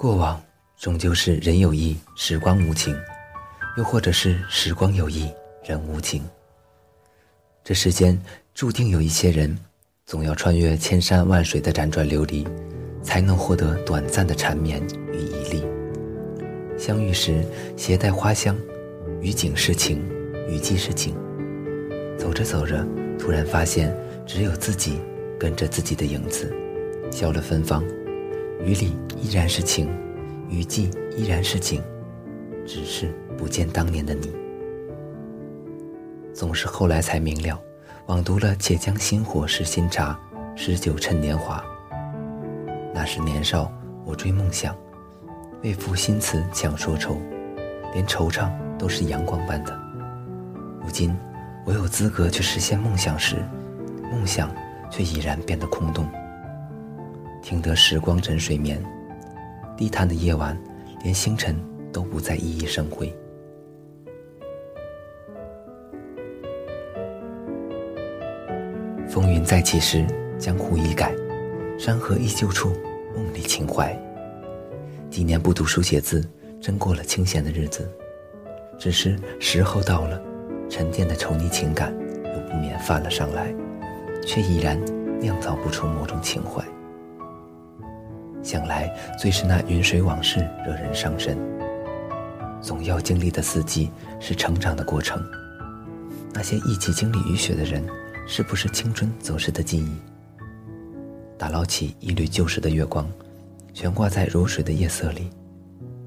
[0.00, 0.42] 过往
[0.78, 2.94] 终究是人有意，时光无情；
[3.76, 5.30] 又或者是时光有意，
[5.62, 6.24] 人无情。
[7.62, 8.18] 这世间
[8.54, 9.54] 注定有一些人，
[10.06, 12.48] 总要穿越千山万水的辗转流离，
[13.02, 15.62] 才能获得短暂的缠绵与一丽。
[16.78, 17.44] 相遇时
[17.76, 18.56] 携带花香，
[19.20, 20.02] 雨景是情，
[20.48, 21.14] 于迹是景。
[22.16, 22.86] 走着走着，
[23.18, 23.94] 突然发现
[24.26, 24.98] 只有自己
[25.38, 26.50] 跟着自己的影子，
[27.12, 27.84] 消了芬芳。
[28.64, 29.88] 雨里依然是情，
[30.48, 31.82] 雨季依然是景，
[32.66, 34.30] 只是不见当年的你。
[36.34, 37.58] 总是后来才明了，
[38.06, 40.18] 枉读了“且将新火试新茶，
[40.54, 41.64] 诗酒趁年华”。
[42.94, 43.72] 那时年少，
[44.04, 44.76] 我追梦想，
[45.62, 47.16] 为赋新词强说愁，
[47.94, 49.78] 连惆怅都是阳光般的。
[50.82, 51.16] 如今，
[51.64, 53.36] 我有资格去实现梦想时，
[54.10, 54.54] 梦想
[54.90, 56.06] 却已然变得空洞。
[57.42, 58.82] 听得时光枕水眠，
[59.76, 60.56] 低叹的夜晚，
[61.02, 61.56] 连星辰
[61.92, 63.12] 都不再熠熠生辉。
[69.08, 70.06] 风云再起时，
[70.38, 71.12] 江湖已改，
[71.78, 72.72] 山河依旧处，
[73.14, 73.98] 梦里情怀。
[75.10, 76.24] 几年不读书写字，
[76.60, 77.90] 真过了清闲的日子。
[78.78, 80.22] 只是时候到了，
[80.68, 81.92] 沉淀的稠腻情感
[82.24, 83.52] 又不免泛了上来，
[84.24, 84.80] 却依然
[85.18, 86.64] 酿造不出某种情怀。
[88.50, 91.38] 想来，最是那云水往事惹人伤神。
[92.60, 95.24] 总要经历的四季是成长的过程。
[96.32, 97.86] 那些一起经历雨雪的人，
[98.26, 99.92] 是不是青春走失的记忆？
[101.38, 103.08] 打捞起一缕旧时的月光，
[103.72, 105.30] 悬挂在如水的夜色里。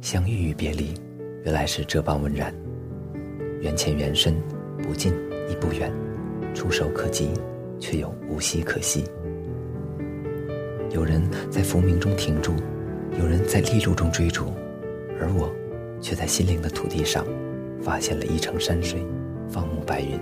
[0.01, 0.93] 相遇与别离，
[1.45, 2.53] 原来是这般温然。
[3.61, 4.35] 缘浅缘深，
[4.83, 5.13] 不近
[5.49, 5.89] 亦不远，
[6.53, 7.29] 触手可及，
[7.79, 9.05] 却又无隙可惜。
[10.93, 12.53] 有人在浮名中停住，
[13.19, 14.53] 有人在利禄中追逐，
[15.19, 15.51] 而我，
[15.99, 17.25] 却在心灵的土地上，
[17.81, 19.03] 发现了一程山水，
[19.49, 20.19] 放牧白云。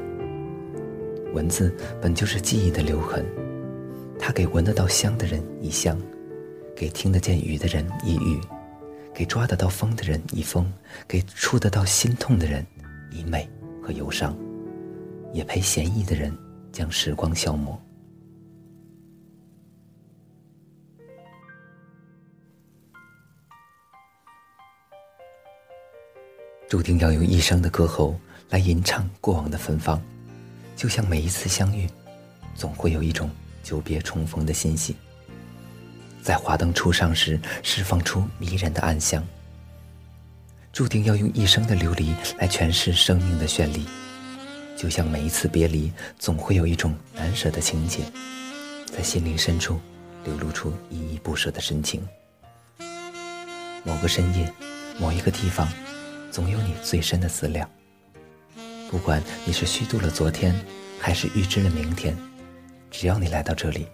[1.33, 3.25] 文字本就是记忆的留痕，
[4.17, 5.99] 它给闻得到香的人以香，
[6.73, 8.39] 给听得见雨的人以雨，
[9.13, 10.71] 给抓得到风的人以风，
[11.05, 12.65] 给触得到心痛的人
[13.11, 13.45] 以美
[13.83, 14.33] 和忧伤，
[15.33, 16.33] 也陪闲逸的人
[16.71, 17.77] 将时光消磨。
[26.71, 28.17] 注定要用一生的歌喉
[28.49, 30.01] 来吟唱过往的芬芳，
[30.73, 31.85] 就像每一次相遇，
[32.55, 33.29] 总会有一种
[33.61, 34.95] 久别重逢的欣喜。
[36.23, 39.21] 在华灯初上时，释放出迷人的暗香。
[40.71, 43.85] 注定要用一生的流离来诠释生命的绚丽，
[44.77, 47.99] 就像每一次别离，总会有一种难舍的情结，
[48.85, 49.77] 在心灵深处
[50.23, 52.01] 流露出依依不舍的深情。
[53.83, 54.49] 某个深夜，
[54.97, 55.67] 某一个地方。
[56.31, 57.69] 总有你最深的思量。
[58.89, 60.55] 不管你是虚度了昨天，
[60.99, 62.17] 还是预知了明天，
[62.89, 63.85] 只要你来到这里，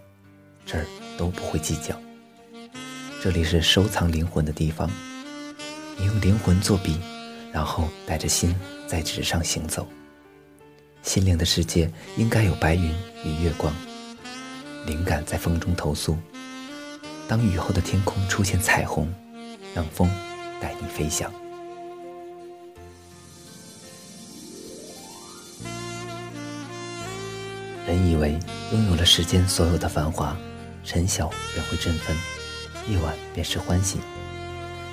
[0.64, 0.86] 这儿
[1.18, 1.94] 都不会计较。
[3.22, 4.88] 这里是收藏灵魂的地方，
[5.96, 7.00] 你用灵魂作笔，
[7.52, 8.54] 然后带着心
[8.86, 9.86] 在纸上行走。
[11.02, 13.74] 心灵的世界应该有白云与月光，
[14.86, 16.16] 灵感在风中投宿。
[17.26, 19.12] 当雨后的天空出现彩虹，
[19.74, 20.08] 让风
[20.60, 21.32] 带你飞翔。
[27.88, 28.38] 人以为
[28.70, 30.36] 拥有了世间所有的繁华，
[30.84, 32.14] 晨晓便会振奋，
[32.86, 33.98] 夜晚便是欢喜。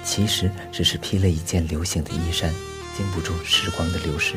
[0.06, 2.50] 其实只是披了一件流行的衣衫，
[2.96, 4.36] 经不住时光的流逝。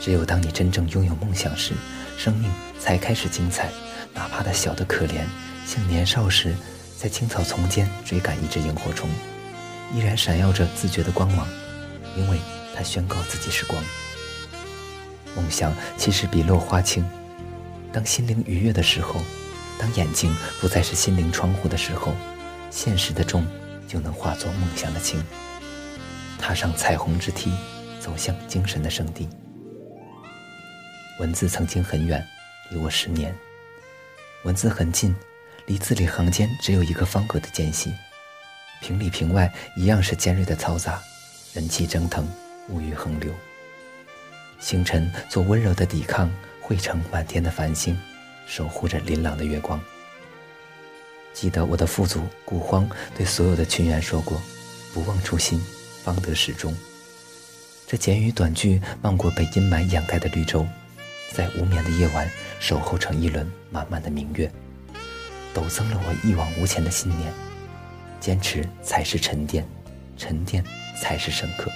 [0.00, 1.72] 只有当你真正拥有梦想时，
[2.18, 2.50] 生命
[2.80, 3.70] 才开始精彩。
[4.12, 5.24] 哪怕它小得可怜，
[5.64, 6.52] 像年少时
[6.98, 9.08] 在青草丛间追赶一只萤火虫，
[9.94, 11.46] 依然闪耀着自觉的光芒，
[12.16, 12.38] 因为
[12.74, 13.80] 它宣告自己是光。
[15.34, 17.04] 梦想其实比落花轻，
[17.92, 19.20] 当心灵愉悦的时候，
[19.78, 22.12] 当眼睛不再是心灵窗户的时候，
[22.70, 23.46] 现实的重
[23.88, 25.22] 就能化作梦想的轻。
[26.38, 27.52] 踏上彩虹之梯，
[28.00, 29.28] 走向精神的圣地。
[31.20, 32.24] 文字曾经很远，
[32.70, 33.32] 离我十年；
[34.44, 35.14] 文字很近，
[35.66, 37.92] 离字里行间只有一个方格的间隙。
[38.80, 41.00] 屏里屏外一样是尖锐的嘈杂，
[41.52, 42.26] 人气蒸腾，
[42.68, 43.32] 物欲横流。
[44.62, 46.30] 星辰做温柔的抵抗，
[46.60, 47.98] 汇成满天的繁星，
[48.46, 49.78] 守护着琳琅的月光。
[51.34, 54.40] 记得我的父祖古荒对所有的群员说过
[54.94, 55.60] ：“不忘初心，
[56.04, 56.72] 方得始终。”
[57.88, 60.64] 这简语短句漫过被阴霾掩盖的绿洲，
[61.32, 62.30] 在无眠的夜晚
[62.60, 64.48] 守候成一轮满满的明月，
[65.52, 67.32] 陡增了我一往无前的信念。
[68.20, 69.66] 坚持才是沉淀，
[70.16, 70.64] 沉淀
[71.00, 71.68] 才是深刻。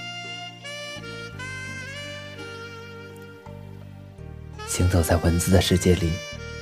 [4.76, 6.12] 行走在文字的世界里，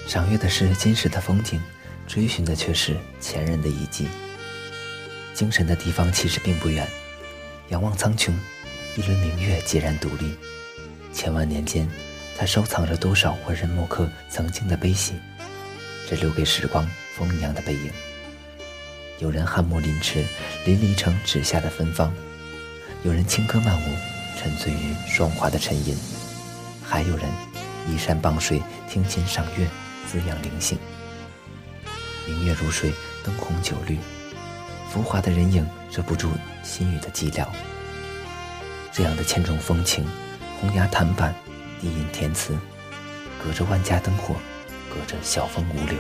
[0.07, 1.61] 赏月的是今时的风景。
[2.07, 4.07] 追寻的却是前人的遗迹。
[5.33, 6.87] 精神的地方其实并不远，
[7.71, 8.33] 仰望苍穹，
[8.97, 10.33] 一轮明月孑然独立。
[11.13, 11.91] 千万年间，
[12.39, 15.15] 它收藏着多少文人墨客曾经的悲喜，
[16.09, 17.91] 只留给时光风一样的背影。
[19.19, 20.25] 有人翰墨临池，
[20.65, 22.13] 淋漓成纸下的芬芳；
[23.03, 23.97] 有人轻歌曼舞，
[24.39, 25.97] 沉醉于霜华的沉吟；
[26.81, 27.29] 还有人
[27.87, 29.69] 依山傍水，听琴赏月，
[30.07, 30.79] 滋养灵性。
[32.27, 32.93] 明月如水，
[33.23, 33.99] 灯红酒绿，
[34.91, 36.31] 浮华的人影遮不住
[36.63, 37.47] 心语的寂寥。
[38.91, 40.07] 这样的千种风情，
[40.61, 41.35] 红崖檀板，
[41.81, 42.57] 低吟填词，
[43.43, 44.37] 隔着万家灯火，
[44.89, 45.99] 隔着晓风无柳。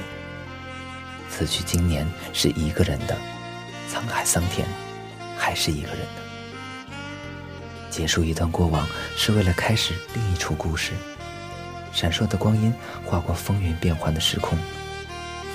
[1.28, 3.16] 此去经年是一个人的，
[3.92, 4.66] 沧海桑田
[5.36, 6.90] 还是一个人的。
[7.90, 10.92] 结束一段过往，是为了开始另一出故事。
[11.94, 12.74] 闪烁的光阴，
[13.04, 14.58] 划过风云变幻的时空。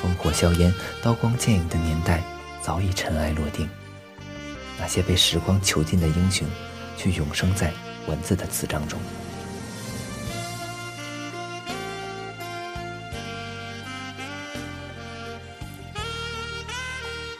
[0.01, 2.23] 烽火硝烟、刀光剑影的年代
[2.61, 3.69] 早已尘埃落定，
[4.79, 6.47] 那些被时光囚禁的英雄，
[6.95, 7.73] 却永生在
[8.07, 8.97] 文字的词章中。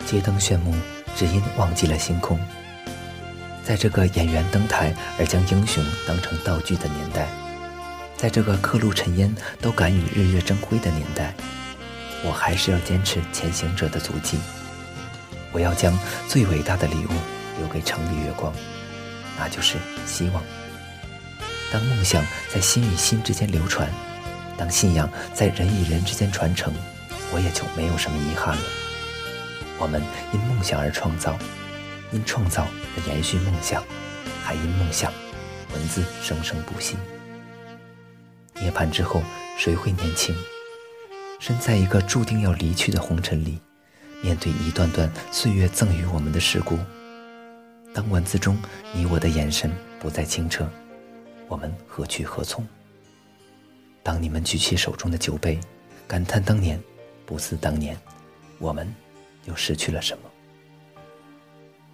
[0.06, 0.76] 街灯炫目，
[1.16, 2.38] 只因忘记了星空。
[3.64, 7.28] 在这个演员登台而将英雄当成道具的年代，
[8.20, 11.34] 在这个刻录尘烟都敢与日月争辉的年代。
[12.22, 14.38] 我还是要坚持前行者的足迹。
[15.54, 17.12] 我要将最伟大的礼物
[17.60, 18.54] 留给城里月光，
[19.38, 20.44] 那就是希望。
[21.72, 22.22] 当梦想
[22.54, 23.90] 在心与心之间流传，
[24.58, 26.74] 当信仰在人与人之间传承，
[27.32, 28.64] 我也就没有什么遗憾了。
[29.78, 31.40] 我们因梦想而创造，
[32.12, 32.68] 因创造
[32.98, 33.82] 而延续梦想，
[34.44, 35.10] 还因梦想，
[35.74, 36.98] 文字生生不息。
[38.62, 39.22] 涅槃之后，
[39.58, 40.36] 谁会年轻？
[41.40, 43.58] 身在一个注定要离去的红尘里，
[44.22, 46.78] 面对一段段岁月赠予我们的事故，
[47.94, 48.58] 当文字中
[48.94, 50.70] 你我的眼神不再清澈，
[51.48, 52.68] 我们何去何从？
[54.04, 55.58] 当你们举起手中的酒杯，
[56.06, 56.82] 感叹当年
[57.26, 57.98] 不似当年，
[58.58, 58.94] 我们
[59.46, 60.30] 又失去了什么？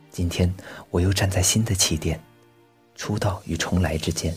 [0.09, 0.51] 今天
[0.89, 2.19] 我又站在新的起点，
[2.95, 4.35] 出道与重来之间。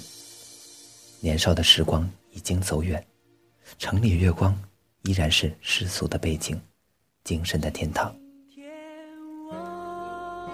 [1.20, 3.04] 年少的时光已经走远，
[3.78, 4.56] 城里月光。
[5.02, 6.60] 依然是世俗的背景，
[7.24, 8.14] 精神的天堂。
[8.54, 8.70] 天，
[9.48, 10.50] 我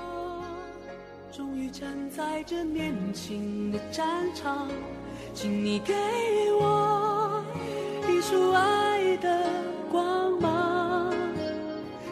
[1.32, 4.70] 终于站在这年轻的战场，
[5.34, 5.92] 请你给
[6.60, 7.44] 我
[8.08, 9.50] 一束爱的
[9.90, 11.12] 光芒。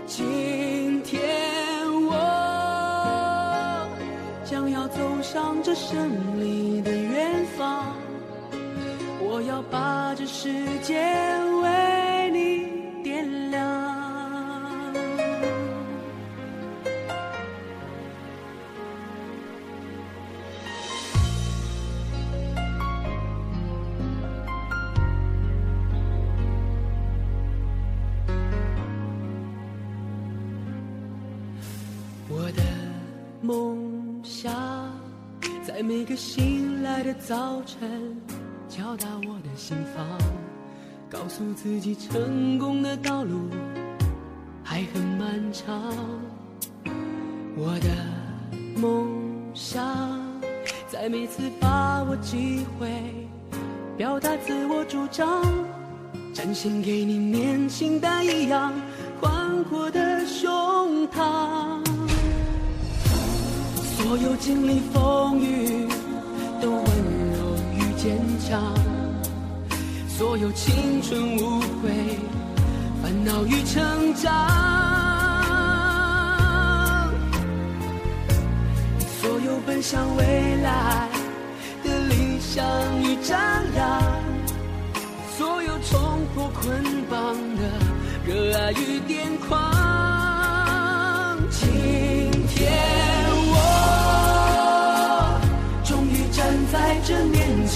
[0.06, 1.20] 今天
[2.06, 2.12] 我
[4.44, 6.91] 将要走上这胜利的，
[9.42, 10.48] 我要把这世
[10.82, 10.94] 界
[11.62, 13.60] 为你点亮
[32.28, 32.62] 我的
[33.40, 34.52] 梦想
[35.64, 38.16] 在每个醒来的早晨
[38.74, 40.18] 敲打我的心房，
[41.10, 43.50] 告诉自己成功的道路
[44.64, 45.92] 还很漫长。
[47.54, 49.06] 我的梦
[49.52, 49.84] 想，
[50.88, 52.88] 在每次把握机会，
[53.98, 55.44] 表达自我主张，
[56.32, 58.72] 展现给你年轻的一样
[59.20, 61.84] 宽阔的胸膛。
[63.98, 65.86] 所有经历风雨
[68.02, 68.60] 坚强，
[70.08, 72.18] 所有青春无悔，
[73.00, 74.28] 烦恼与成长。
[79.20, 81.08] 所有奔向未来
[81.84, 82.66] 的理想
[83.04, 83.38] 与张
[83.76, 84.02] 扬，
[85.38, 87.70] 所有冲破捆绑的
[88.26, 89.62] 热爱与癫狂。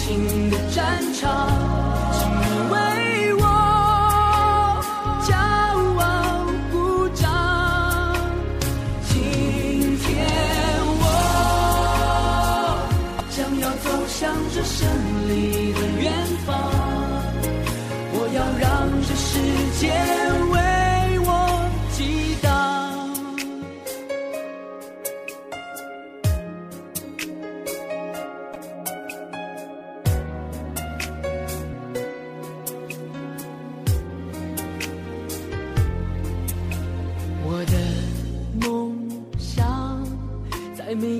[0.06, 1.50] 新的战场，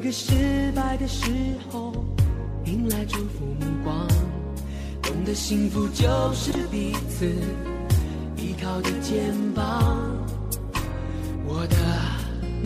[0.07, 1.27] 个失败的时
[1.69, 1.93] 候，
[2.65, 4.07] 迎来祝福目光。
[5.03, 7.27] 懂得幸福就是彼此
[8.37, 9.97] 依靠的肩膀。
[11.45, 11.77] 我的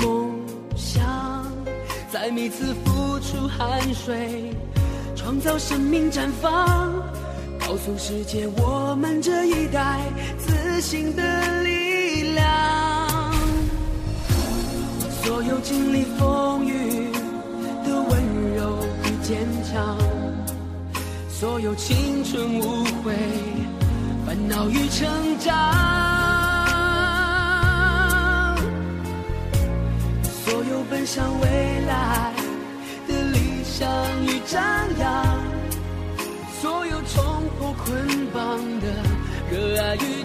[0.04, 0.30] 梦
[0.76, 1.50] 想，
[2.12, 4.54] 在每次付出汗水，
[5.16, 6.92] 创造生命绽放，
[7.58, 9.98] 告诉世界我们这一代
[10.36, 13.32] 自信的力量。
[15.22, 17.09] 所有经历风雨
[19.30, 19.96] 坚强，
[21.28, 23.14] 所有青春无悔、
[24.26, 25.08] 烦恼与成
[25.38, 25.54] 长。
[30.24, 31.46] 所有奔向未
[31.86, 32.32] 来
[33.06, 33.88] 的理想
[34.26, 34.60] 与张
[34.98, 35.24] 扬，
[36.60, 37.22] 所有冲
[37.56, 38.86] 破捆绑的
[39.48, 40.24] 热爱与